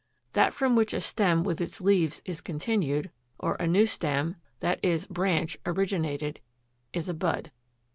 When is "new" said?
3.67-3.85